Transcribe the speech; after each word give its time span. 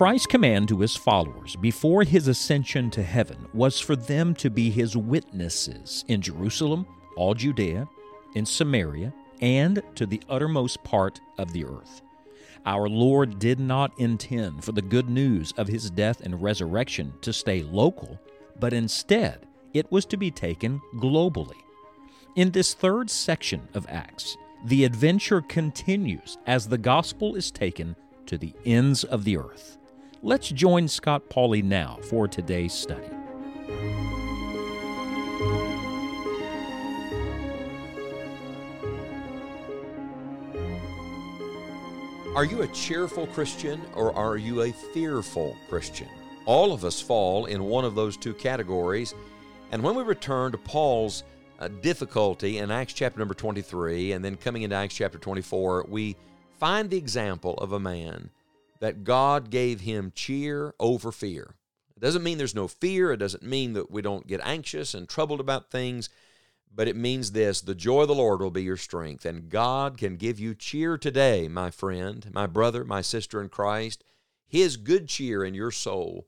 Christ's 0.00 0.28
command 0.28 0.66
to 0.68 0.80
his 0.80 0.96
followers 0.96 1.56
before 1.56 2.04
his 2.04 2.26
ascension 2.26 2.90
to 2.92 3.02
heaven 3.02 3.46
was 3.52 3.78
for 3.78 3.94
them 3.94 4.34
to 4.36 4.48
be 4.48 4.70
his 4.70 4.96
witnesses 4.96 6.06
in 6.08 6.22
Jerusalem, 6.22 6.86
all 7.18 7.34
Judea, 7.34 7.86
in 8.34 8.46
Samaria, 8.46 9.12
and 9.42 9.82
to 9.96 10.06
the 10.06 10.22
uttermost 10.26 10.82
part 10.84 11.20
of 11.36 11.52
the 11.52 11.66
earth. 11.66 12.00
Our 12.64 12.88
Lord 12.88 13.38
did 13.38 13.60
not 13.60 13.92
intend 13.98 14.64
for 14.64 14.72
the 14.72 14.80
good 14.80 15.10
news 15.10 15.52
of 15.58 15.68
his 15.68 15.90
death 15.90 16.22
and 16.22 16.42
resurrection 16.42 17.12
to 17.20 17.30
stay 17.30 17.62
local, 17.62 18.18
but 18.58 18.72
instead 18.72 19.46
it 19.74 19.92
was 19.92 20.06
to 20.06 20.16
be 20.16 20.30
taken 20.30 20.80
globally. 20.96 21.60
In 22.36 22.52
this 22.52 22.72
third 22.72 23.10
section 23.10 23.68
of 23.74 23.84
Acts, 23.90 24.38
the 24.64 24.86
adventure 24.86 25.42
continues 25.42 26.38
as 26.46 26.66
the 26.66 26.78
gospel 26.78 27.36
is 27.36 27.50
taken 27.50 27.94
to 28.24 28.38
the 28.38 28.54
ends 28.64 29.04
of 29.04 29.24
the 29.24 29.36
earth. 29.36 29.76
Let's 30.22 30.50
join 30.50 30.86
Scott 30.86 31.30
Pauley 31.30 31.64
now 31.64 31.98
for 32.02 32.28
today's 32.28 32.74
study. 32.74 33.08
Are 42.36 42.44
you 42.44 42.60
a 42.60 42.68
cheerful 42.74 43.28
Christian 43.28 43.80
or 43.94 44.14
are 44.14 44.36
you 44.36 44.60
a 44.60 44.72
fearful 44.92 45.56
Christian? 45.70 46.08
All 46.44 46.74
of 46.74 46.84
us 46.84 47.00
fall 47.00 47.46
in 47.46 47.64
one 47.64 47.86
of 47.86 47.94
those 47.94 48.18
two 48.18 48.34
categories. 48.34 49.14
And 49.72 49.82
when 49.82 49.94
we 49.94 50.02
return 50.02 50.52
to 50.52 50.58
Paul's 50.58 51.24
uh, 51.60 51.68
difficulty 51.80 52.58
in 52.58 52.70
Acts 52.70 52.92
chapter 52.92 53.18
number 53.18 53.32
23 53.34 54.12
and 54.12 54.22
then 54.22 54.36
coming 54.36 54.62
into 54.62 54.76
Acts 54.76 54.96
chapter 54.96 55.16
24, 55.16 55.86
we 55.88 56.14
find 56.58 56.90
the 56.90 56.98
example 56.98 57.54
of 57.54 57.72
a 57.72 57.80
man 57.80 58.28
that 58.80 59.04
God 59.04 59.50
gave 59.50 59.80
him 59.80 60.12
cheer 60.14 60.74
over 60.80 61.12
fear. 61.12 61.54
It 61.96 62.00
doesn't 62.00 62.22
mean 62.22 62.38
there's 62.38 62.54
no 62.54 62.68
fear, 62.68 63.12
it 63.12 63.18
doesn't 63.18 63.42
mean 63.42 63.74
that 63.74 63.90
we 63.90 64.02
don't 64.02 64.26
get 64.26 64.40
anxious 64.42 64.94
and 64.94 65.08
troubled 65.08 65.40
about 65.40 65.70
things, 65.70 66.08
but 66.74 66.88
it 66.88 66.96
means 66.96 67.32
this 67.32 67.60
the 67.60 67.74
joy 67.74 68.02
of 68.02 68.08
the 68.08 68.14
Lord 68.14 68.40
will 68.40 68.50
be 68.50 68.62
your 68.62 68.76
strength. 68.76 69.24
And 69.26 69.48
God 69.50 69.98
can 69.98 70.16
give 70.16 70.40
you 70.40 70.54
cheer 70.54 70.96
today, 70.96 71.46
my 71.46 71.70
friend, 71.70 72.28
my 72.32 72.46
brother, 72.46 72.84
my 72.84 73.02
sister 73.02 73.40
in 73.40 73.48
Christ. 73.48 74.02
His 74.46 74.76
good 74.76 75.08
cheer 75.08 75.44
in 75.44 75.54
your 75.54 75.70
soul 75.70 76.26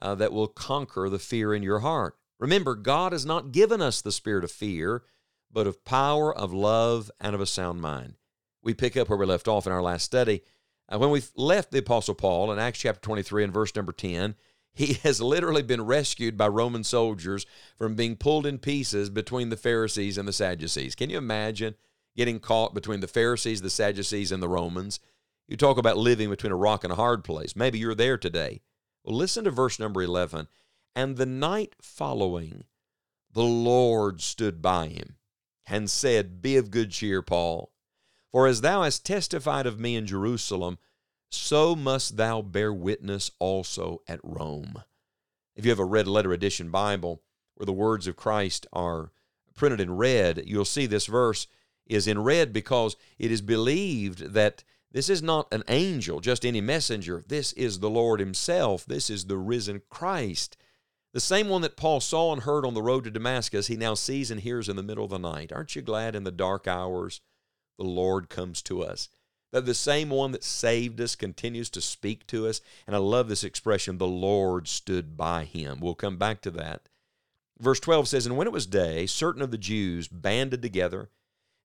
uh, 0.00 0.14
that 0.14 0.32
will 0.32 0.46
conquer 0.46 1.08
the 1.08 1.18
fear 1.18 1.52
in 1.52 1.62
your 1.62 1.80
heart. 1.80 2.16
Remember, 2.38 2.74
God 2.74 3.12
has 3.12 3.26
not 3.26 3.52
given 3.52 3.82
us 3.82 4.00
the 4.00 4.12
spirit 4.12 4.44
of 4.44 4.52
fear, 4.52 5.02
but 5.50 5.66
of 5.66 5.84
power, 5.84 6.34
of 6.34 6.52
love, 6.52 7.10
and 7.20 7.34
of 7.34 7.40
a 7.40 7.46
sound 7.46 7.80
mind. 7.80 8.14
We 8.62 8.74
pick 8.74 8.96
up 8.96 9.08
where 9.08 9.18
we 9.18 9.26
left 9.26 9.48
off 9.48 9.66
in 9.66 9.72
our 9.72 9.82
last 9.82 10.04
study. 10.04 10.42
Uh, 10.90 10.98
when 10.98 11.10
we 11.10 11.22
left 11.36 11.70
the 11.70 11.78
Apostle 11.78 12.14
Paul 12.14 12.50
in 12.50 12.58
Acts 12.58 12.80
chapter 12.80 13.00
23 13.00 13.44
and 13.44 13.52
verse 13.52 13.74
number 13.76 13.92
10, 13.92 14.34
he 14.72 14.94
has 15.02 15.20
literally 15.20 15.62
been 15.62 15.84
rescued 15.84 16.36
by 16.36 16.48
Roman 16.48 16.84
soldiers 16.84 17.46
from 17.76 17.94
being 17.94 18.16
pulled 18.16 18.46
in 18.46 18.58
pieces 18.58 19.10
between 19.10 19.50
the 19.50 19.56
Pharisees 19.56 20.16
and 20.16 20.26
the 20.26 20.32
Sadducees. 20.32 20.94
Can 20.94 21.10
you 21.10 21.18
imagine 21.18 21.74
getting 22.16 22.40
caught 22.40 22.74
between 22.74 23.00
the 23.00 23.08
Pharisees, 23.08 23.60
the 23.60 23.70
Sadducees, 23.70 24.32
and 24.32 24.42
the 24.42 24.48
Romans? 24.48 25.00
You 25.46 25.56
talk 25.56 25.78
about 25.78 25.96
living 25.96 26.30
between 26.30 26.52
a 26.52 26.56
rock 26.56 26.84
and 26.84 26.92
a 26.92 26.96
hard 26.96 27.24
place. 27.24 27.56
Maybe 27.56 27.78
you're 27.78 27.94
there 27.94 28.18
today. 28.18 28.60
Well, 29.02 29.16
listen 29.16 29.44
to 29.44 29.50
verse 29.50 29.78
number 29.78 30.02
11. 30.02 30.48
And 30.94 31.16
the 31.16 31.26
night 31.26 31.74
following, 31.80 32.64
the 33.32 33.44
Lord 33.44 34.20
stood 34.20 34.60
by 34.60 34.88
him 34.88 35.16
and 35.66 35.90
said, 35.90 36.42
Be 36.42 36.56
of 36.56 36.70
good 36.70 36.90
cheer, 36.90 37.22
Paul. 37.22 37.72
For 38.30 38.46
as 38.46 38.60
thou 38.60 38.82
hast 38.82 39.06
testified 39.06 39.66
of 39.66 39.80
me 39.80 39.96
in 39.96 40.06
Jerusalem, 40.06 40.78
so 41.30 41.74
must 41.74 42.16
thou 42.16 42.42
bear 42.42 42.72
witness 42.72 43.30
also 43.38 44.02
at 44.06 44.20
Rome. 44.22 44.82
If 45.56 45.64
you 45.64 45.70
have 45.70 45.78
a 45.78 45.84
red 45.84 46.06
letter 46.06 46.32
edition 46.32 46.70
Bible 46.70 47.22
where 47.54 47.66
the 47.66 47.72
words 47.72 48.06
of 48.06 48.16
Christ 48.16 48.66
are 48.72 49.12
printed 49.54 49.80
in 49.80 49.96
red, 49.96 50.44
you'll 50.46 50.64
see 50.64 50.86
this 50.86 51.06
verse 51.06 51.46
is 51.86 52.06
in 52.06 52.22
red 52.22 52.52
because 52.52 52.96
it 53.18 53.32
is 53.32 53.40
believed 53.40 54.34
that 54.34 54.62
this 54.92 55.08
is 55.08 55.22
not 55.22 55.52
an 55.52 55.64
angel, 55.68 56.20
just 56.20 56.46
any 56.46 56.60
messenger. 56.60 57.24
This 57.26 57.52
is 57.54 57.80
the 57.80 57.90
Lord 57.90 58.20
Himself. 58.20 58.86
This 58.86 59.10
is 59.10 59.26
the 59.26 59.36
risen 59.36 59.82
Christ. 59.90 60.56
The 61.12 61.20
same 61.20 61.48
one 61.48 61.62
that 61.62 61.76
Paul 61.76 62.00
saw 62.00 62.32
and 62.32 62.42
heard 62.42 62.64
on 62.64 62.74
the 62.74 62.82
road 62.82 63.04
to 63.04 63.10
Damascus, 63.10 63.66
he 63.66 63.76
now 63.76 63.94
sees 63.94 64.30
and 64.30 64.40
hears 64.40 64.68
in 64.68 64.76
the 64.76 64.82
middle 64.82 65.04
of 65.04 65.10
the 65.10 65.18
night. 65.18 65.52
Aren't 65.52 65.74
you 65.74 65.82
glad 65.82 66.14
in 66.14 66.24
the 66.24 66.30
dark 66.30 66.68
hours 66.68 67.20
the 67.78 67.84
Lord 67.84 68.28
comes 68.28 68.60
to 68.62 68.82
us? 68.82 69.08
that 69.52 69.64
the 69.64 69.74
same 69.74 70.10
one 70.10 70.32
that 70.32 70.44
saved 70.44 71.00
us 71.00 71.16
continues 71.16 71.70
to 71.70 71.80
speak 71.80 72.26
to 72.26 72.46
us. 72.46 72.60
And 72.86 72.94
I 72.94 72.98
love 72.98 73.28
this 73.28 73.44
expression, 73.44 73.98
the 73.98 74.06
Lord 74.06 74.68
stood 74.68 75.16
by 75.16 75.44
him. 75.44 75.80
We'll 75.80 75.94
come 75.94 76.16
back 76.16 76.40
to 76.42 76.50
that. 76.52 76.88
Verse 77.58 77.80
12 77.80 78.08
says, 78.08 78.26
And 78.26 78.36
when 78.36 78.46
it 78.46 78.52
was 78.52 78.66
day, 78.66 79.06
certain 79.06 79.42
of 79.42 79.50
the 79.50 79.58
Jews 79.58 80.06
banded 80.06 80.62
together 80.62 81.10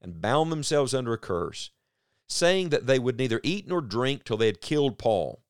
and 0.02 0.22
bound 0.22 0.52
themselves 0.52 0.94
under 0.94 1.14
a 1.14 1.18
curse, 1.18 1.72
saying 2.28 2.70
that 2.70 2.88
they 2.88 3.00
would 3.00 3.18
neither 3.18 3.42
eat 3.44 3.68
nor 3.68 3.82
drink 3.82 4.24
till 4.24 4.38
they 4.38 4.48
had 4.48 4.62
killed 4.62 4.98
Paul. 4.98 5.44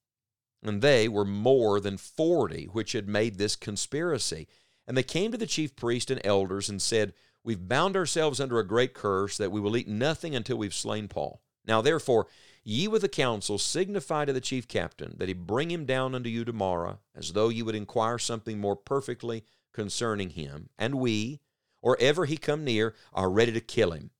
And 0.63 0.81
they 0.81 1.07
were 1.07 1.25
more 1.25 1.79
than 1.79 1.97
forty 1.97 2.65
which 2.65 2.93
had 2.93 3.07
made 3.07 3.37
this 3.37 3.55
conspiracy. 3.55 4.47
And 4.87 4.97
they 4.97 5.03
came 5.03 5.31
to 5.31 5.37
the 5.37 5.45
chief 5.45 5.75
priest 5.75 6.09
and 6.09 6.21
elders 6.23 6.67
and 6.67 6.81
said, 6.81 7.13
We've 7.43 7.67
bound 7.67 7.95
ourselves 7.95 8.39
under 8.39 8.59
a 8.59 8.67
great 8.67 8.93
curse 8.93 9.37
that 9.37 9.51
we 9.51 9.59
will 9.59 9.75
eat 9.75 9.87
nothing 9.87 10.35
until 10.35 10.57
we've 10.57 10.73
slain 10.73 11.07
Paul. 11.07 11.41
Now 11.65 11.81
therefore, 11.81 12.27
ye 12.63 12.87
with 12.87 13.01
the 13.01 13.09
council 13.09 13.57
signify 13.57 14.25
to 14.25 14.33
the 14.33 14.41
chief 14.41 14.67
captain 14.67 15.15
that 15.17 15.27
he 15.27 15.33
bring 15.33 15.69
him 15.69 15.85
down 15.85 16.15
unto 16.15 16.29
you 16.29 16.45
tomorrow, 16.45 16.99
as 17.15 17.33
though 17.33 17.49
ye 17.49 17.61
would 17.61 17.75
inquire 17.75 18.17
something 18.17 18.59
more 18.59 18.75
perfectly 18.75 19.43
concerning 19.73 20.31
him. 20.31 20.69
And 20.77 20.95
we, 20.95 21.41
or 21.81 21.97
ever 21.99 22.25
he 22.25 22.37
come 22.37 22.63
near, 22.63 22.95
are 23.13 23.29
ready 23.29 23.51
to 23.51 23.61
kill 23.61 23.91
him. 23.91 24.11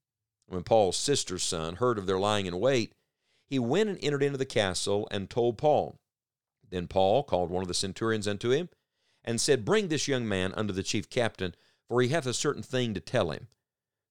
When 0.48 0.64
Paul's 0.64 0.98
sister's 0.98 1.44
son 1.44 1.76
heard 1.76 1.98
of 1.98 2.06
their 2.06 2.20
lying 2.20 2.46
in 2.46 2.60
wait, 2.60 2.94
he 3.46 3.60
went 3.60 3.90
and 3.90 4.00
entered 4.02 4.24
into 4.24 4.38
the 4.38 4.46
castle 4.46 5.08
and 5.12 5.30
told 5.30 5.58
Paul. 5.58 6.00
Then 6.70 6.88
Paul 6.88 7.24
called 7.24 7.50
one 7.50 7.62
of 7.62 7.68
the 7.68 7.74
centurions 7.74 8.28
unto 8.28 8.50
him, 8.50 8.70
and 9.24 9.40
said, 9.40 9.64
Bring 9.64 9.88
this 9.88 10.08
young 10.08 10.28
man 10.28 10.54
unto 10.54 10.74
the 10.74 10.84
chief 10.84 11.10
captain, 11.10 11.56
for 11.94 12.02
he 12.02 12.10
hath 12.10 12.26
a 12.26 12.34
certain 12.34 12.64
thing 12.64 12.96
to 12.96 13.00
tell 13.00 13.30
him. 13.30 13.50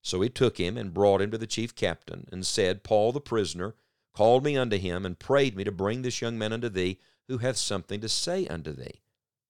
So 0.02 0.20
he 0.20 0.28
took 0.28 0.60
him 0.60 0.78
and 0.78 0.94
brought 0.94 1.20
him 1.20 1.32
to 1.32 1.38
the 1.38 1.48
chief 1.48 1.74
captain, 1.74 2.28
and 2.30 2.46
said, 2.46 2.84
Paul 2.84 3.10
the 3.10 3.20
prisoner 3.20 3.74
called 4.14 4.44
me 4.44 4.56
unto 4.56 4.78
him, 4.78 5.04
and 5.04 5.18
prayed 5.18 5.56
me 5.56 5.64
to 5.64 5.72
bring 5.72 6.02
this 6.02 6.20
young 6.22 6.38
man 6.38 6.52
unto 6.52 6.68
thee, 6.68 7.00
who 7.26 7.38
hath 7.38 7.56
something 7.56 8.00
to 8.00 8.08
say 8.08 8.46
unto 8.46 8.70
thee. 8.70 9.00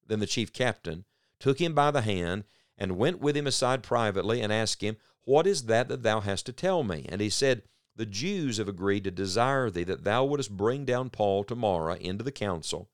Then 0.06 0.20
the 0.20 0.26
chief 0.26 0.50
captain 0.50 1.04
took 1.40 1.60
him 1.60 1.74
by 1.74 1.90
the 1.90 2.00
hand, 2.00 2.44
and 2.78 2.96
went 2.96 3.20
with 3.20 3.36
him 3.36 3.46
aside 3.46 3.82
privately, 3.82 4.40
and 4.40 4.50
asked 4.50 4.80
him, 4.80 4.96
What 5.24 5.46
is 5.46 5.64
that 5.64 5.88
that 5.88 6.02
thou 6.02 6.20
hast 6.20 6.46
to 6.46 6.54
tell 6.54 6.82
me? 6.82 7.04
And 7.10 7.20
he 7.20 7.28
said, 7.28 7.64
The 7.96 8.06
Jews 8.06 8.56
have 8.56 8.66
agreed 8.68 9.04
to 9.04 9.10
desire 9.10 9.68
thee 9.68 9.84
that 9.84 10.04
thou 10.04 10.24
wouldest 10.24 10.56
bring 10.56 10.86
down 10.86 11.10
Paul 11.10 11.44
to 11.44 11.48
tomorrow 11.48 11.96
into 11.96 12.24
the 12.24 12.32
council, 12.32 12.88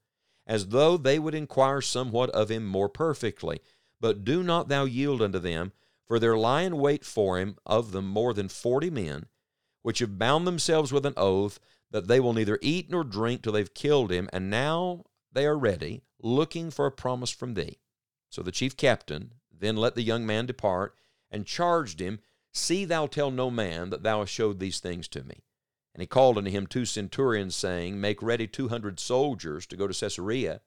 as 0.48 0.70
though 0.70 0.96
they 0.96 1.20
would 1.20 1.36
inquire 1.36 1.80
somewhat 1.80 2.30
of 2.30 2.50
him 2.50 2.66
more 2.66 2.88
perfectly. 2.88 3.60
But 4.00 4.24
do 4.24 4.42
not 4.42 4.68
thou 4.68 4.84
yield 4.84 5.20
unto 5.20 5.38
them, 5.38 5.72
for 6.06 6.18
there 6.18 6.38
lie 6.38 6.62
in 6.62 6.78
wait 6.78 7.04
for 7.04 7.38
him 7.38 7.56
of 7.66 7.92
them 7.92 8.06
more 8.06 8.32
than 8.32 8.48
forty 8.48 8.90
men, 8.90 9.26
which 9.82 9.98
have 9.98 10.18
bound 10.18 10.46
themselves 10.46 10.92
with 10.92 11.04
an 11.04 11.14
oath 11.16 11.58
that 11.90 12.06
they 12.06 12.20
will 12.20 12.32
neither 12.32 12.58
eat 12.62 12.90
nor 12.90 13.04
drink 13.04 13.42
till 13.42 13.52
they've 13.52 13.74
killed 13.74 14.10
him, 14.10 14.28
and 14.32 14.50
now 14.50 15.04
they 15.32 15.46
are 15.46 15.58
ready, 15.58 16.02
looking 16.20 16.70
for 16.70 16.86
a 16.86 16.92
promise 16.92 17.30
from 17.30 17.54
thee. 17.54 17.78
So 18.30 18.42
the 18.42 18.52
chief 18.52 18.76
captain 18.76 19.32
then 19.50 19.76
let 19.76 19.94
the 19.94 20.02
young 20.02 20.26
man 20.26 20.46
depart, 20.46 20.94
and 21.30 21.46
charged 21.46 22.00
him, 22.00 22.20
See 22.52 22.84
thou 22.84 23.06
tell 23.06 23.30
no 23.30 23.50
man 23.50 23.90
that 23.90 24.02
thou 24.02 24.20
hast 24.20 24.32
showed 24.32 24.58
these 24.58 24.80
things 24.80 25.08
to 25.08 25.24
me. 25.24 25.44
And 25.94 26.00
he 26.00 26.06
called 26.06 26.38
unto 26.38 26.50
him 26.50 26.66
two 26.66 26.84
centurions, 26.84 27.56
saying, 27.56 28.00
Make 28.00 28.22
ready 28.22 28.46
two 28.46 28.68
hundred 28.68 29.00
soldiers 29.00 29.66
to 29.66 29.76
go 29.76 29.86
to 29.86 29.98
Caesarea, 29.98 30.60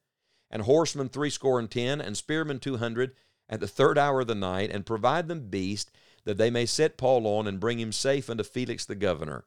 and 0.51 0.63
horsemen 0.63 1.09
threescore 1.09 1.57
and 1.57 1.71
ten, 1.71 1.99
and 1.99 2.15
spearmen 2.15 2.59
two 2.59 2.77
hundred, 2.77 3.15
at 3.49 3.59
the 3.59 3.67
third 3.67 3.97
hour 3.97 4.21
of 4.21 4.27
the 4.27 4.35
night, 4.35 4.69
and 4.69 4.85
provide 4.85 5.27
them 5.27 5.49
beasts, 5.49 5.91
that 6.25 6.37
they 6.37 6.51
may 6.51 6.67
set 6.67 6.97
Paul 6.97 7.25
on 7.25 7.47
and 7.47 7.59
bring 7.59 7.79
him 7.79 7.91
safe 7.91 8.29
unto 8.29 8.43
Felix 8.43 8.85
the 8.85 8.93
governor. 8.93 9.45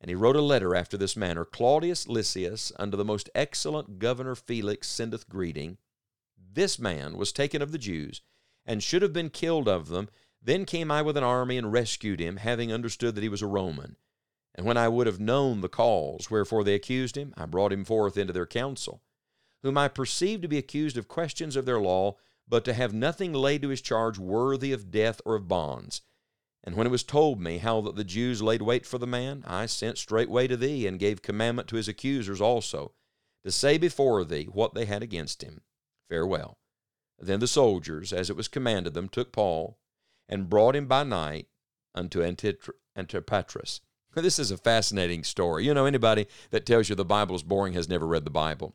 And 0.00 0.08
he 0.08 0.14
wrote 0.14 0.36
a 0.36 0.42
letter 0.42 0.74
after 0.74 0.96
this 0.96 1.16
manner 1.16 1.44
Claudius 1.44 2.06
Lysias, 2.06 2.72
unto 2.78 2.96
the 2.96 3.04
most 3.04 3.28
excellent 3.34 3.98
governor 3.98 4.34
Felix, 4.34 4.88
sendeth 4.88 5.28
greeting. 5.28 5.78
This 6.38 6.78
man 6.78 7.16
was 7.16 7.32
taken 7.32 7.60
of 7.60 7.72
the 7.72 7.78
Jews, 7.78 8.22
and 8.64 8.82
should 8.82 9.02
have 9.02 9.12
been 9.12 9.30
killed 9.30 9.68
of 9.68 9.88
them. 9.88 10.08
Then 10.42 10.64
came 10.64 10.90
I 10.90 11.02
with 11.02 11.16
an 11.16 11.24
army 11.24 11.58
and 11.58 11.72
rescued 11.72 12.20
him, 12.20 12.36
having 12.36 12.72
understood 12.72 13.14
that 13.14 13.22
he 13.22 13.28
was 13.28 13.42
a 13.42 13.46
Roman. 13.46 13.96
And 14.54 14.64
when 14.64 14.76
I 14.76 14.88
would 14.88 15.06
have 15.06 15.20
known 15.20 15.60
the 15.60 15.68
cause 15.68 16.30
wherefore 16.30 16.64
they 16.64 16.74
accused 16.74 17.16
him, 17.16 17.34
I 17.36 17.46
brought 17.46 17.72
him 17.72 17.84
forth 17.84 18.16
into 18.16 18.32
their 18.32 18.46
council, 18.46 19.02
whom 19.62 19.78
I 19.78 19.88
perceived 19.88 20.42
to 20.42 20.48
be 20.48 20.58
accused 20.58 20.96
of 20.96 21.08
questions 21.08 21.56
of 21.56 21.64
their 21.64 21.80
law, 21.80 22.16
but 22.48 22.64
to 22.64 22.74
have 22.74 22.92
nothing 22.92 23.32
laid 23.32 23.62
to 23.62 23.68
his 23.68 23.80
charge 23.80 24.18
worthy 24.18 24.72
of 24.72 24.90
death 24.90 25.20
or 25.24 25.34
of 25.34 25.48
bonds. 25.48 26.02
And 26.62 26.74
when 26.74 26.86
it 26.86 26.90
was 26.90 27.04
told 27.04 27.40
me 27.40 27.58
how 27.58 27.80
that 27.82 27.96
the 27.96 28.04
Jews 28.04 28.42
laid 28.42 28.62
wait 28.62 28.86
for 28.86 28.98
the 28.98 29.06
man, 29.06 29.44
I 29.46 29.66
sent 29.66 29.98
straightway 29.98 30.48
to 30.48 30.56
thee, 30.56 30.86
and 30.86 30.98
gave 30.98 31.22
commandment 31.22 31.68
to 31.68 31.76
his 31.76 31.88
accusers 31.88 32.40
also, 32.40 32.92
to 33.44 33.52
say 33.52 33.78
before 33.78 34.24
thee 34.24 34.48
what 34.50 34.74
they 34.74 34.84
had 34.84 35.02
against 35.02 35.42
him. 35.42 35.62
Farewell. 36.08 36.58
Then 37.18 37.40
the 37.40 37.46
soldiers, 37.46 38.12
as 38.12 38.28
it 38.28 38.36
was 38.36 38.48
commanded 38.48 38.94
them, 38.94 39.08
took 39.08 39.32
Paul 39.32 39.78
and 40.28 40.50
brought 40.50 40.76
him 40.76 40.86
by 40.86 41.04
night 41.04 41.46
unto 41.94 42.20
Antipatris. 42.20 43.80
This 44.14 44.38
is 44.38 44.50
a 44.50 44.56
fascinating 44.56 45.24
story. 45.24 45.66
You 45.66 45.74
know, 45.74 45.84
anybody 45.84 46.26
that 46.50 46.64
tells 46.64 46.88
you 46.88 46.94
the 46.94 47.04
Bible 47.04 47.36
is 47.36 47.42
boring 47.42 47.74
has 47.74 47.86
never 47.86 48.06
read 48.06 48.24
the 48.24 48.30
Bible. 48.30 48.74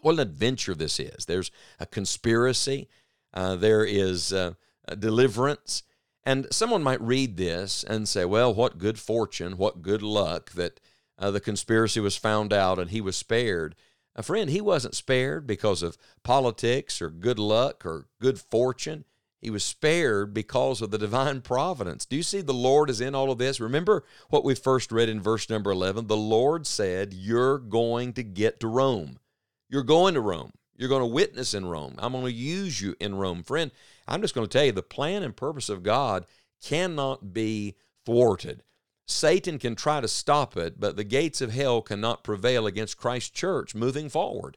What 0.00 0.14
an 0.14 0.20
adventure 0.20 0.74
this 0.74 1.00
is. 1.00 1.26
There's 1.26 1.50
a 1.78 1.86
conspiracy, 1.86 2.88
uh, 3.34 3.56
there 3.56 3.84
is 3.84 4.32
uh, 4.32 4.52
deliverance. 4.98 5.82
And 6.24 6.46
someone 6.50 6.82
might 6.82 7.00
read 7.00 7.36
this 7.36 7.84
and 7.84 8.08
say, 8.08 8.24
well, 8.24 8.52
what 8.52 8.78
good 8.78 8.98
fortune, 8.98 9.56
what 9.56 9.82
good 9.82 10.02
luck 10.02 10.50
that 10.52 10.78
uh, 11.18 11.30
the 11.30 11.40
conspiracy 11.40 12.00
was 12.00 12.16
found 12.16 12.52
out 12.52 12.78
and 12.78 12.90
he 12.90 13.00
was 13.00 13.16
spared. 13.16 13.74
A 14.14 14.22
friend, 14.22 14.50
he 14.50 14.60
wasn't 14.60 14.94
spared 14.94 15.46
because 15.46 15.82
of 15.82 15.96
politics 16.22 17.00
or 17.00 17.10
good 17.10 17.38
luck 17.38 17.86
or 17.86 18.06
good 18.20 18.38
fortune. 18.38 19.04
He 19.40 19.50
was 19.50 19.62
spared 19.62 20.34
because 20.34 20.82
of 20.82 20.90
the 20.90 20.98
divine 20.98 21.40
providence. 21.42 22.04
Do 22.04 22.16
you 22.16 22.24
see 22.24 22.40
the 22.40 22.52
Lord 22.52 22.90
is 22.90 23.00
in 23.00 23.14
all 23.14 23.30
of 23.30 23.38
this? 23.38 23.60
Remember 23.60 24.04
what 24.30 24.44
we 24.44 24.54
first 24.54 24.90
read 24.90 25.08
in 25.08 25.20
verse 25.20 25.48
number 25.48 25.70
11? 25.70 26.08
The 26.08 26.16
Lord 26.16 26.66
said, 26.66 27.14
You're 27.14 27.58
going 27.58 28.12
to 28.14 28.24
get 28.24 28.58
to 28.60 28.66
Rome. 28.66 29.20
You're 29.68 29.82
going 29.82 30.14
to 30.14 30.20
Rome. 30.20 30.52
You're 30.76 30.88
going 30.88 31.02
to 31.02 31.06
witness 31.06 31.54
in 31.54 31.66
Rome. 31.66 31.96
I'm 31.98 32.12
going 32.12 32.24
to 32.24 32.32
use 32.32 32.80
you 32.80 32.94
in 33.00 33.16
Rome. 33.16 33.42
Friend, 33.42 33.70
I'm 34.06 34.22
just 34.22 34.34
going 34.34 34.46
to 34.46 34.50
tell 34.50 34.64
you 34.64 34.72
the 34.72 34.82
plan 34.82 35.22
and 35.22 35.36
purpose 35.36 35.68
of 35.68 35.82
God 35.82 36.24
cannot 36.62 37.32
be 37.34 37.74
thwarted. 38.06 38.62
Satan 39.06 39.58
can 39.58 39.74
try 39.74 40.00
to 40.00 40.08
stop 40.08 40.56
it, 40.56 40.78
but 40.78 40.96
the 40.96 41.04
gates 41.04 41.40
of 41.40 41.52
hell 41.52 41.82
cannot 41.82 42.22
prevail 42.22 42.66
against 42.66 42.98
Christ's 42.98 43.30
church 43.30 43.74
moving 43.74 44.08
forward. 44.08 44.56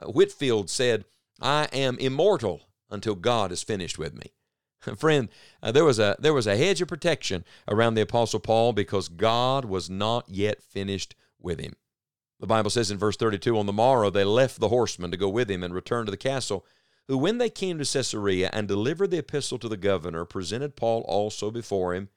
Uh, 0.00 0.06
Whitefield 0.06 0.68
said, 0.68 1.04
I 1.40 1.68
am 1.72 1.96
immortal 1.98 2.62
until 2.90 3.14
God 3.14 3.52
is 3.52 3.62
finished 3.62 3.98
with 3.98 4.14
me. 4.14 4.32
Friend, 4.96 5.28
uh, 5.62 5.72
there, 5.72 5.84
was 5.84 5.98
a, 5.98 6.16
there 6.18 6.34
was 6.34 6.46
a 6.46 6.56
hedge 6.56 6.82
of 6.82 6.88
protection 6.88 7.44
around 7.68 7.94
the 7.94 8.02
Apostle 8.02 8.40
Paul 8.40 8.72
because 8.72 9.08
God 9.08 9.64
was 9.64 9.88
not 9.88 10.28
yet 10.28 10.62
finished 10.62 11.14
with 11.40 11.60
him. 11.60 11.74
The 12.40 12.46
Bible 12.46 12.70
says 12.70 12.90
in 12.90 12.98
verse 12.98 13.16
32 13.16 13.58
On 13.58 13.66
the 13.66 13.72
morrow 13.72 14.10
they 14.10 14.24
left 14.24 14.60
the 14.60 14.68
horsemen 14.68 15.10
to 15.10 15.16
go 15.16 15.28
with 15.28 15.50
him 15.50 15.62
and 15.62 15.74
returned 15.74 16.06
to 16.06 16.12
the 16.12 16.16
castle, 16.16 16.64
who, 17.06 17.18
when 17.18 17.38
they 17.38 17.50
came 17.50 17.78
to 17.78 17.90
Caesarea 17.90 18.50
and 18.52 18.68
delivered 18.68 19.10
the 19.10 19.18
epistle 19.18 19.58
to 19.58 19.68
the 19.68 19.76
governor, 19.76 20.24
presented 20.24 20.76
Paul 20.76 21.02
also 21.08 21.50
before 21.50 21.94
him 21.94 22.10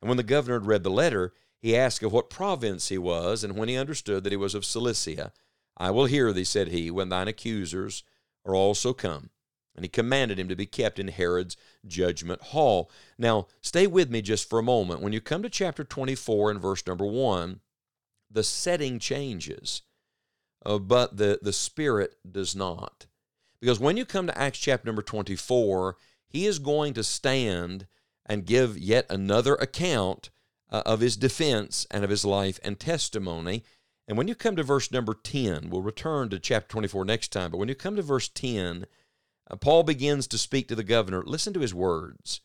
and 0.00 0.08
when 0.08 0.16
the 0.16 0.22
governor 0.22 0.58
had 0.58 0.66
read 0.66 0.82
the 0.82 0.90
letter, 0.90 1.34
he 1.58 1.76
asked 1.76 2.02
of 2.02 2.12
what 2.12 2.30
province 2.30 2.88
he 2.88 2.98
was, 2.98 3.44
and 3.44 3.56
when 3.56 3.68
he 3.68 3.76
understood 3.76 4.24
that 4.24 4.32
he 4.32 4.36
was 4.36 4.54
of 4.54 4.64
Cilicia, 4.64 5.32
I 5.76 5.90
will 5.90 6.06
hear 6.06 6.32
thee, 6.32 6.44
said 6.44 6.68
he, 6.68 6.90
when 6.90 7.10
thine 7.10 7.28
accusers 7.28 8.02
are 8.46 8.54
also 8.54 8.92
come. 8.92 9.30
And 9.76 9.84
he 9.84 9.88
commanded 9.88 10.38
him 10.38 10.48
to 10.48 10.56
be 10.56 10.66
kept 10.66 10.98
in 10.98 11.08
Herod's 11.08 11.56
judgment 11.86 12.42
hall. 12.42 12.90
Now, 13.18 13.46
stay 13.60 13.86
with 13.86 14.10
me 14.10 14.20
just 14.20 14.48
for 14.48 14.58
a 14.58 14.64
moment. 14.64 15.00
When 15.00 15.12
you 15.12 15.20
come 15.20 15.42
to 15.42 15.48
chapter 15.48 15.84
24 15.84 16.50
and 16.50 16.60
verse 16.60 16.86
number 16.86 17.06
1, 17.06 17.60
the 18.30 18.44
setting 18.44 18.98
changes, 18.98 19.82
uh, 20.64 20.78
but 20.78 21.16
the, 21.16 21.38
the 21.42 21.52
spirit 21.52 22.16
does 22.30 22.54
not. 22.54 23.06
Because 23.60 23.80
when 23.80 23.96
you 23.96 24.04
come 24.04 24.26
to 24.26 24.38
Acts 24.38 24.58
chapter 24.58 24.86
number 24.86 25.02
24, 25.02 25.96
he 26.28 26.46
is 26.46 26.58
going 26.58 26.94
to 26.94 27.04
stand 27.04 27.86
and 28.24 28.46
give 28.46 28.78
yet 28.78 29.06
another 29.10 29.54
account 29.56 30.30
uh, 30.70 30.82
of 30.86 31.00
his 31.00 31.16
defense 31.16 31.86
and 31.90 32.04
of 32.04 32.10
his 32.10 32.24
life 32.24 32.60
and 32.62 32.78
testimony. 32.78 33.64
And 34.06 34.16
when 34.16 34.28
you 34.28 34.34
come 34.34 34.56
to 34.56 34.62
verse 34.62 34.90
number 34.90 35.14
10, 35.14 35.68
we'll 35.68 35.82
return 35.82 36.28
to 36.30 36.38
chapter 36.38 36.68
24 36.68 37.04
next 37.04 37.28
time, 37.28 37.50
but 37.50 37.58
when 37.58 37.68
you 37.68 37.74
come 37.74 37.96
to 37.96 38.02
verse 38.02 38.28
10, 38.28 38.86
uh, 39.50 39.56
Paul 39.56 39.82
begins 39.82 40.26
to 40.28 40.38
speak 40.38 40.68
to 40.68 40.76
the 40.76 40.84
governor. 40.84 41.22
Listen 41.24 41.52
to 41.54 41.60
his 41.60 41.74
words. 41.74 42.40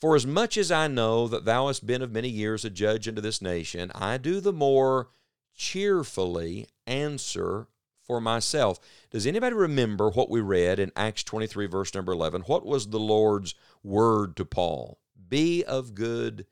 For 0.00 0.16
as 0.16 0.26
much 0.26 0.56
as 0.56 0.70
I 0.70 0.88
know 0.88 1.28
that 1.28 1.44
thou 1.44 1.68
hast 1.68 1.86
been 1.86 2.02
of 2.02 2.12
many 2.12 2.28
years 2.28 2.64
a 2.64 2.70
judge 2.70 3.08
unto 3.08 3.20
this 3.20 3.40
nation, 3.40 3.90
I 3.94 4.18
do 4.18 4.40
the 4.40 4.52
more 4.52 5.08
cheerfully 5.54 6.68
answer 6.86 7.68
for 8.02 8.20
myself. 8.20 8.78
Does 9.10 9.26
anybody 9.26 9.54
remember 9.54 10.10
what 10.10 10.28
we 10.28 10.40
read 10.40 10.78
in 10.78 10.92
Acts 10.94 11.24
23, 11.24 11.66
verse 11.66 11.94
number 11.94 12.12
11? 12.12 12.42
What 12.42 12.66
was 12.66 12.88
the 12.88 12.98
Lord's 12.98 13.54
word 13.82 14.36
to 14.36 14.44
Paul? 14.44 14.98
Be 15.28 15.64
of 15.64 15.94
good 15.94 16.46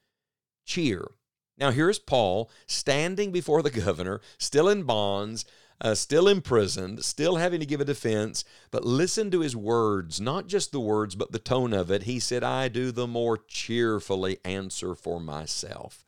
cheer. 0.64 1.12
Now, 1.58 1.70
here's 1.70 1.98
Paul 1.98 2.50
standing 2.66 3.30
before 3.30 3.62
the 3.62 3.70
governor, 3.70 4.20
still 4.38 4.68
in 4.68 4.84
bonds, 4.84 5.44
uh, 5.82 5.96
still 5.96 6.29
imprisoned, 6.29 7.05
still 7.05 7.37
having 7.37 7.58
to 7.58 7.67
give 7.67 7.81
a 7.81 7.84
defense. 7.84 8.44
But 8.70 8.84
listen 8.84 9.31
to 9.32 9.40
his 9.40 9.56
words, 9.56 10.20
not 10.20 10.46
just 10.46 10.70
the 10.70 10.81
words, 10.81 11.17
but 11.17 11.32
the 11.32 11.40
tone 11.40 11.73
of 11.73 11.90
it. 11.90 12.05
He 12.05 12.20
said, 12.20 12.44
I 12.44 12.69
do 12.69 12.93
the 12.93 13.08
more 13.08 13.37
cheerfully 13.37 14.38
answer 14.44 14.94
for 14.94 15.20
myself. 15.20 16.05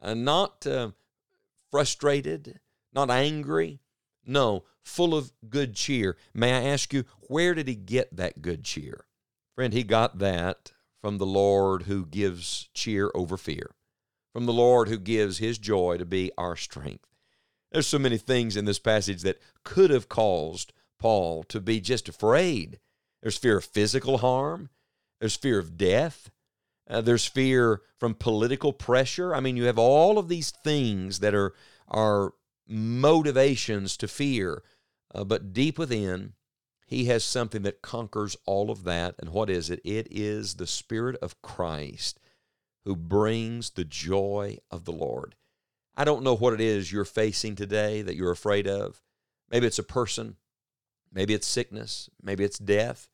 Uh, 0.00 0.14
not 0.14 0.66
uh, 0.66 0.90
frustrated, 1.70 2.60
not 2.92 3.10
angry. 3.10 3.80
No, 4.26 4.64
full 4.82 5.14
of 5.14 5.32
good 5.48 5.74
cheer. 5.74 6.18
May 6.34 6.52
I 6.52 6.70
ask 6.70 6.92
you, 6.92 7.04
where 7.28 7.54
did 7.54 7.66
he 7.66 7.74
get 7.74 8.14
that 8.14 8.42
good 8.42 8.62
cheer? 8.62 9.06
Friend, 9.54 9.72
he 9.72 9.84
got 9.84 10.18
that 10.18 10.72
from 11.00 11.16
the 11.16 11.26
Lord 11.26 11.84
who 11.84 12.04
gives 12.04 12.68
cheer 12.74 13.10
over 13.14 13.38
fear, 13.38 13.70
from 14.34 14.44
the 14.44 14.52
Lord 14.52 14.88
who 14.88 14.98
gives 14.98 15.38
his 15.38 15.56
joy 15.56 15.96
to 15.96 16.04
be 16.04 16.30
our 16.36 16.56
strength. 16.56 17.08
There's 17.70 17.86
so 17.86 17.98
many 17.98 18.16
things 18.16 18.56
in 18.56 18.64
this 18.64 18.78
passage 18.78 19.22
that 19.22 19.40
could 19.64 19.90
have 19.90 20.08
caused 20.08 20.72
Paul 20.98 21.42
to 21.44 21.60
be 21.60 21.80
just 21.80 22.08
afraid. 22.08 22.78
There's 23.22 23.36
fear 23.36 23.58
of 23.58 23.64
physical 23.64 24.18
harm, 24.18 24.70
there's 25.20 25.36
fear 25.36 25.58
of 25.58 25.76
death, 25.76 26.30
uh, 26.88 27.00
there's 27.00 27.26
fear 27.26 27.82
from 27.98 28.14
political 28.14 28.72
pressure. 28.72 29.34
I 29.34 29.40
mean, 29.40 29.56
you 29.56 29.64
have 29.64 29.78
all 29.78 30.18
of 30.18 30.28
these 30.28 30.50
things 30.50 31.18
that 31.18 31.34
are, 31.34 31.54
are 31.88 32.32
motivations 32.66 33.96
to 33.98 34.08
fear, 34.08 34.62
uh, 35.14 35.24
but 35.24 35.52
deep 35.52 35.78
within, 35.78 36.34
he 36.86 37.04
has 37.06 37.22
something 37.22 37.62
that 37.62 37.82
conquers 37.82 38.36
all 38.46 38.70
of 38.70 38.84
that. 38.84 39.14
And 39.18 39.30
what 39.30 39.50
is 39.50 39.68
it? 39.68 39.80
It 39.84 40.08
is 40.10 40.54
the 40.54 40.66
Spirit 40.66 41.16
of 41.20 41.42
Christ 41.42 42.18
who 42.84 42.96
brings 42.96 43.70
the 43.70 43.84
joy 43.84 44.58
of 44.70 44.86
the 44.86 44.92
Lord. 44.92 45.34
I 45.98 46.04
don't 46.04 46.22
know 46.22 46.36
what 46.36 46.54
it 46.54 46.60
is 46.60 46.92
you're 46.92 47.04
facing 47.04 47.56
today 47.56 48.02
that 48.02 48.14
you're 48.14 48.30
afraid 48.30 48.68
of. 48.68 49.02
Maybe 49.50 49.66
it's 49.66 49.80
a 49.80 49.82
person, 49.82 50.36
maybe 51.12 51.34
it's 51.34 51.46
sickness, 51.46 52.08
maybe 52.22 52.44
it's 52.44 52.58
death, 52.58 53.08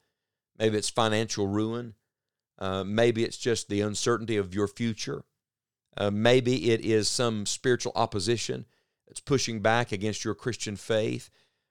maybe 0.59 0.77
it's 0.77 0.91
financial 0.91 1.47
ruin, 1.47 1.95
uh, 2.59 2.85
maybe 2.85 3.25
it's 3.25 3.39
just 3.39 3.71
the 3.71 3.81
uncertainty 3.81 4.37
of 4.37 4.55
your 4.55 4.69
future. 4.69 5.25
Uh, 5.97 6.11
maybe 6.11 6.73
it 6.73 6.83
is 6.83 7.09
some 7.09 7.47
spiritual 7.47 7.93
opposition 7.97 8.67
that's 9.09 9.21
pushing 9.21 9.61
back 9.61 9.91
against 9.91 10.23
your 10.23 10.35
Christian 10.35 10.77
faith. 10.77 11.31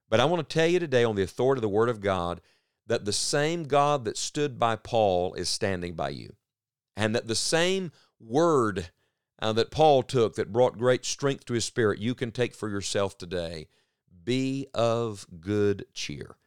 But 0.09 0.19
I 0.19 0.25
want 0.25 0.47
to 0.47 0.51
tell 0.51 0.67
you 0.67 0.79
today, 0.79 1.03
on 1.03 1.15
the 1.15 1.23
authority 1.23 1.59
of 1.59 1.63
the 1.63 1.69
Word 1.69 1.89
of 1.89 2.01
God, 2.01 2.41
that 2.87 3.05
the 3.05 3.13
same 3.13 3.65
God 3.65 4.03
that 4.05 4.17
stood 4.17 4.57
by 4.57 4.77
Paul 4.77 5.35
is 5.35 5.47
standing 5.47 5.93
by 5.93 6.09
you. 6.09 6.33
And 6.97 7.13
that 7.15 7.27
the 7.27 7.35
same 7.35 7.91
word 8.19 8.89
uh, 9.43 9.51
that 9.53 9.71
Paul 9.71 10.03
took 10.03 10.35
that 10.35 10.53
brought 10.53 10.77
great 10.77 11.05
strength 11.05 11.45
to 11.45 11.53
his 11.53 11.65
spirit, 11.65 11.99
you 11.99 12.15
can 12.15 12.31
take 12.31 12.55
for 12.55 12.69
yourself 12.69 13.17
today. 13.17 13.67
Be 14.23 14.67
of 14.73 15.27
good 15.41 15.85
cheer. 15.93 16.37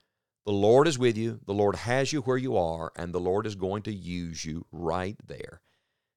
The 0.47 0.53
Lord 0.53 0.89
is 0.89 0.99
with 0.99 1.19
you, 1.19 1.41
the 1.45 1.53
Lord 1.53 1.77
has 1.77 2.13
you 2.13 2.23
where 2.23 2.39
you 2.39 2.57
are, 2.57 2.93
and 2.97 3.13
the 3.13 3.21
Lord 3.21 3.47
is 3.47 3.55
going 3.55 3.83
to 3.83 3.93
use 3.93 4.47
you 4.47 4.65
right 4.73 5.17
there. 5.27 5.61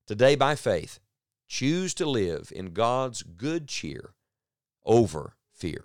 Today, 0.07 0.35
by 0.35 0.55
faith, 0.55 0.99
choose 1.47 1.93
to 1.95 2.05
live 2.05 2.49
in 2.55 2.67
God's 2.67 3.23
good 3.23 3.67
cheer 3.67 4.13
over 4.85 5.35
fear. 5.51 5.83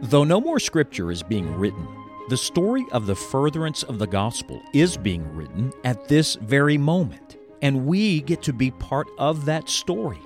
Though 0.00 0.24
no 0.24 0.40
more 0.40 0.60
scripture 0.60 1.10
is 1.10 1.22
being 1.22 1.54
written, 1.56 2.03
the 2.28 2.36
story 2.38 2.86
of 2.90 3.06
the 3.06 3.14
furtherance 3.14 3.82
of 3.82 3.98
the 3.98 4.06
gospel 4.06 4.62
is 4.72 4.96
being 4.96 5.36
written 5.36 5.72
at 5.84 6.08
this 6.08 6.36
very 6.36 6.78
moment, 6.78 7.36
and 7.60 7.84
we 7.84 8.22
get 8.22 8.40
to 8.42 8.52
be 8.54 8.70
part 8.70 9.08
of 9.18 9.44
that 9.44 9.68
story. 9.68 10.20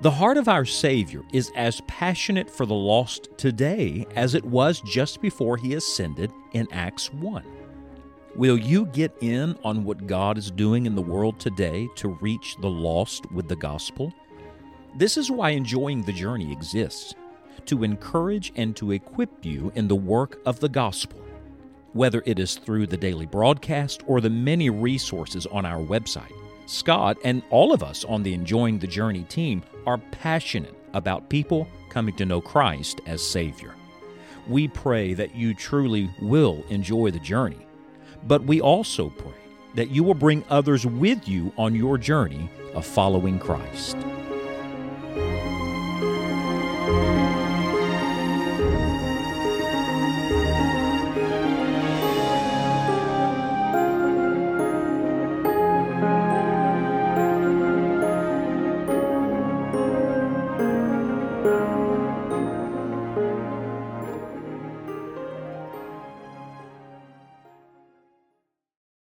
The 0.00 0.10
heart 0.10 0.38
of 0.38 0.48
our 0.48 0.64
Savior 0.64 1.22
is 1.30 1.52
as 1.54 1.82
passionate 1.82 2.48
for 2.48 2.64
the 2.64 2.74
lost 2.74 3.28
today 3.36 4.06
as 4.16 4.34
it 4.34 4.44
was 4.44 4.80
just 4.80 5.20
before 5.20 5.58
he 5.58 5.74
ascended 5.74 6.32
in 6.52 6.66
Acts 6.72 7.12
1. 7.12 7.44
Will 8.34 8.56
you 8.56 8.86
get 8.86 9.14
in 9.20 9.58
on 9.62 9.84
what 9.84 10.06
God 10.06 10.38
is 10.38 10.50
doing 10.50 10.86
in 10.86 10.94
the 10.94 11.02
world 11.02 11.38
today 11.38 11.86
to 11.96 12.16
reach 12.22 12.56
the 12.60 12.70
lost 12.70 13.30
with 13.30 13.46
the 13.46 13.56
gospel? 13.56 14.14
This 14.96 15.18
is 15.18 15.30
why 15.30 15.50
enjoying 15.50 16.02
the 16.02 16.14
journey 16.14 16.50
exists 16.50 17.14
to 17.70 17.84
encourage 17.84 18.52
and 18.56 18.74
to 18.76 18.90
equip 18.90 19.44
you 19.44 19.70
in 19.76 19.86
the 19.86 19.94
work 19.94 20.40
of 20.44 20.58
the 20.58 20.68
gospel, 20.68 21.20
whether 21.92 22.20
it 22.26 22.40
is 22.40 22.56
through 22.56 22.84
the 22.84 22.96
daily 22.96 23.26
broadcast 23.26 24.02
or 24.08 24.20
the 24.20 24.28
many 24.28 24.68
resources 24.68 25.46
on 25.46 25.64
our 25.64 25.80
website. 25.80 26.32
Scott 26.66 27.16
and 27.22 27.44
all 27.50 27.72
of 27.72 27.84
us 27.84 28.04
on 28.04 28.24
the 28.24 28.34
Enjoying 28.34 28.80
the 28.80 28.88
Journey 28.88 29.22
team 29.22 29.62
are 29.86 29.98
passionate 29.98 30.74
about 30.94 31.28
people 31.28 31.68
coming 31.88 32.16
to 32.16 32.24
know 32.24 32.40
Christ 32.40 33.00
as 33.06 33.24
Savior. 33.24 33.76
We 34.48 34.66
pray 34.66 35.14
that 35.14 35.36
you 35.36 35.54
truly 35.54 36.10
will 36.20 36.64
enjoy 36.70 37.12
the 37.12 37.20
journey, 37.20 37.64
but 38.26 38.42
we 38.42 38.60
also 38.60 39.10
pray 39.10 39.30
that 39.76 39.90
you 39.90 40.02
will 40.02 40.14
bring 40.14 40.44
others 40.50 40.84
with 40.86 41.28
you 41.28 41.52
on 41.56 41.76
your 41.76 41.98
journey 41.98 42.50
of 42.74 42.84
following 42.84 43.38
Christ. 43.38 43.96